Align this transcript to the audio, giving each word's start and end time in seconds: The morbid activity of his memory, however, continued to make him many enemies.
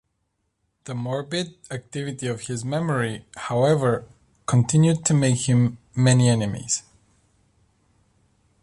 The 0.85 0.95
morbid 0.95 1.57
activity 1.69 2.25
of 2.25 2.47
his 2.47 2.65
memory, 2.65 3.23
however, 3.35 4.07
continued 4.47 5.05
to 5.05 5.13
make 5.13 5.41
him 5.47 5.77
many 5.95 6.27
enemies. 6.27 6.81